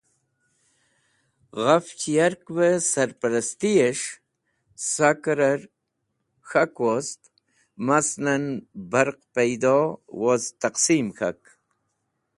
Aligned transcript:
Ghafch 1.63 2.03
Yarkve 2.15 2.67
Sarparastiy 2.91 3.77
es̃h 3.89 4.09
Sakor 4.91 5.39
er 5.51 5.61
K̃hak 6.47 6.73
wost, 6.83 7.21
maslan 7.85 8.45
Barq 8.91 9.19
paido 9.33 9.77
woz 10.21 10.43
taqsim 10.59 11.07
k̃hak. 11.17 11.41